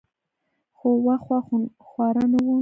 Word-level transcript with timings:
خو 0.77 0.89
واښه 1.05 1.37
خونخواره 1.45 2.23
نه 2.31 2.39
وو. 2.45 2.55